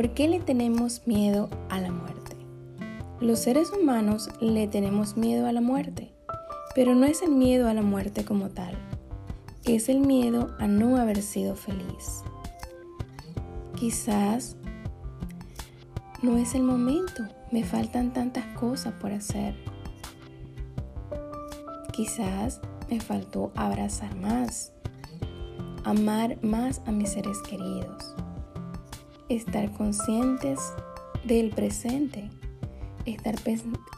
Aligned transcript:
¿Por 0.00 0.14
qué 0.14 0.28
le 0.28 0.40
tenemos 0.40 1.06
miedo 1.06 1.50
a 1.68 1.78
la 1.78 1.92
muerte? 1.92 2.34
Los 3.20 3.40
seres 3.40 3.70
humanos 3.70 4.30
le 4.40 4.66
tenemos 4.66 5.18
miedo 5.18 5.46
a 5.46 5.52
la 5.52 5.60
muerte, 5.60 6.14
pero 6.74 6.94
no 6.94 7.04
es 7.04 7.20
el 7.20 7.32
miedo 7.32 7.68
a 7.68 7.74
la 7.74 7.82
muerte 7.82 8.24
como 8.24 8.48
tal, 8.48 8.78
es 9.66 9.90
el 9.90 10.00
miedo 10.00 10.56
a 10.58 10.66
no 10.66 10.96
haber 10.96 11.20
sido 11.20 11.54
feliz. 11.54 12.22
Quizás 13.76 14.56
no 16.22 16.38
es 16.38 16.54
el 16.54 16.62
momento, 16.62 17.22
me 17.52 17.62
faltan 17.62 18.14
tantas 18.14 18.46
cosas 18.58 18.94
por 18.94 19.12
hacer. 19.12 19.54
Quizás 21.92 22.62
me 22.88 23.00
faltó 23.00 23.52
abrazar 23.54 24.16
más, 24.16 24.72
amar 25.84 26.42
más 26.42 26.80
a 26.86 26.90
mis 26.90 27.10
seres 27.10 27.36
queridos 27.42 28.14
estar 29.30 29.72
conscientes 29.72 30.58
del 31.24 31.50
presente, 31.50 32.28
estar, 33.06 33.36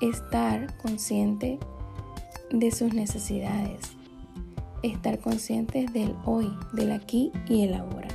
estar 0.03 0.77
consciente 0.77 1.59
de 2.51 2.71
sus 2.71 2.93
necesidades, 2.93 3.81
estar 4.83 5.19
conscientes 5.19 5.91
del 5.95 6.15
hoy, 6.27 6.53
del 6.75 6.93
aquí 6.93 7.33
y 7.49 7.63
el 7.63 7.75
ahora. 7.75 8.09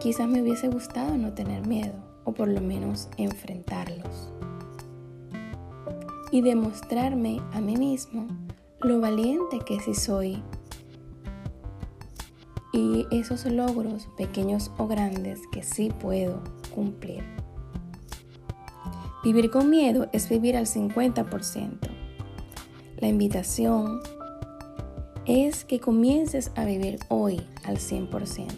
Quizás 0.00 0.28
me 0.28 0.42
hubiese 0.42 0.66
gustado 0.66 1.16
no 1.16 1.32
tener 1.32 1.64
miedo 1.68 1.94
o 2.24 2.34
por 2.34 2.48
lo 2.48 2.60
menos 2.60 3.08
enfrentarlos 3.18 4.32
y 6.32 6.42
demostrarme 6.42 7.40
a 7.52 7.60
mí 7.60 7.76
mismo 7.76 8.26
lo 8.80 9.00
valiente 9.00 9.60
que 9.64 9.78
sí 9.78 9.94
soy 9.94 10.42
y 12.72 13.06
esos 13.10 13.44
logros, 13.44 14.08
pequeños 14.16 14.70
o 14.78 14.86
grandes, 14.86 15.40
que 15.52 15.62
sí 15.62 15.92
puedo 16.00 16.42
cumplir. 16.74 17.22
Vivir 19.22 19.50
con 19.50 19.70
miedo 19.70 20.08
es 20.12 20.28
vivir 20.28 20.56
al 20.56 20.66
50%. 20.66 21.78
La 22.98 23.08
invitación 23.08 24.00
es 25.26 25.64
que 25.64 25.78
comiences 25.78 26.50
a 26.56 26.64
vivir 26.64 26.98
hoy 27.08 27.40
al 27.64 27.76
100%. 27.76 28.48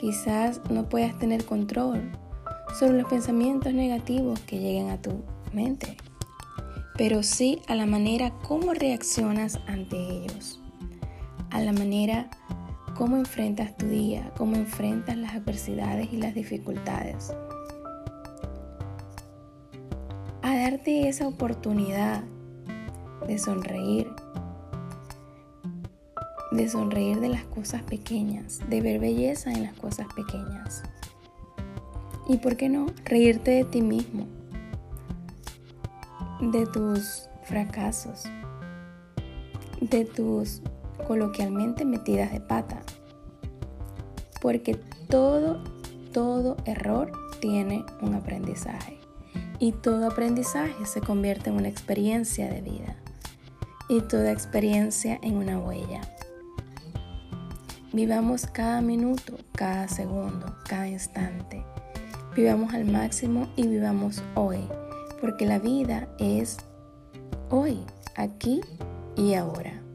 Quizás 0.00 0.60
no 0.68 0.88
puedas 0.88 1.18
tener 1.18 1.44
control 1.46 2.12
sobre 2.78 3.00
los 3.00 3.08
pensamientos 3.08 3.72
negativos 3.72 4.38
que 4.40 4.58
lleguen 4.58 4.90
a 4.90 5.00
tu 5.00 5.22
mente, 5.52 5.96
pero 6.98 7.22
sí 7.22 7.62
a 7.68 7.74
la 7.74 7.86
manera 7.86 8.30
como 8.46 8.74
reaccionas 8.74 9.58
ante 9.66 9.96
ellos, 9.96 10.60
a 11.50 11.60
la 11.60 11.72
manera 11.72 12.28
cómo 12.96 13.16
enfrentas 13.16 13.76
tu 13.76 13.86
día, 13.86 14.32
cómo 14.36 14.56
enfrentas 14.56 15.16
las 15.16 15.34
adversidades 15.34 16.12
y 16.12 16.16
las 16.16 16.34
dificultades. 16.34 17.32
A 20.42 20.56
darte 20.56 21.08
esa 21.08 21.28
oportunidad 21.28 22.24
de 23.26 23.38
sonreír, 23.38 24.08
de 26.52 26.68
sonreír 26.68 27.20
de 27.20 27.28
las 27.28 27.44
cosas 27.44 27.82
pequeñas, 27.82 28.60
de 28.70 28.80
ver 28.80 28.98
belleza 28.98 29.52
en 29.52 29.64
las 29.64 29.74
cosas 29.74 30.06
pequeñas. 30.14 30.82
Y 32.28 32.38
por 32.38 32.56
qué 32.56 32.68
no, 32.70 32.86
reírte 33.04 33.50
de 33.50 33.64
ti 33.64 33.82
mismo, 33.82 34.26
de 36.40 36.66
tus 36.66 37.28
fracasos, 37.44 38.24
de 39.80 40.04
tus 40.06 40.62
coloquialmente 41.06 41.84
metidas 41.84 42.32
de 42.32 42.40
pata. 42.40 42.80
Porque 44.40 44.74
todo, 45.08 45.62
todo 46.12 46.56
error 46.64 47.12
tiene 47.40 47.84
un 48.00 48.14
aprendizaje. 48.14 48.98
Y 49.58 49.72
todo 49.72 50.06
aprendizaje 50.06 50.84
se 50.84 51.00
convierte 51.00 51.50
en 51.50 51.56
una 51.56 51.68
experiencia 51.68 52.48
de 52.48 52.60
vida. 52.60 52.96
Y 53.88 54.00
toda 54.02 54.32
experiencia 54.32 55.18
en 55.22 55.36
una 55.36 55.58
huella. 55.58 56.00
Vivamos 57.92 58.46
cada 58.46 58.82
minuto, 58.82 59.38
cada 59.52 59.88
segundo, 59.88 60.54
cada 60.68 60.88
instante. 60.88 61.64
Vivamos 62.34 62.74
al 62.74 62.84
máximo 62.84 63.48
y 63.56 63.66
vivamos 63.66 64.22
hoy. 64.34 64.68
Porque 65.20 65.46
la 65.46 65.58
vida 65.58 66.08
es 66.18 66.58
hoy, 67.48 67.80
aquí 68.16 68.60
y 69.16 69.32
ahora. 69.34 69.85